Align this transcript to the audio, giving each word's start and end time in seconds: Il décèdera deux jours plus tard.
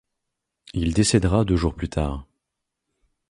Il 0.73 0.95
décèdera 0.95 1.45
deux 1.45 1.57
jours 1.57 1.75
plus 1.75 1.87
tard. 1.87 2.25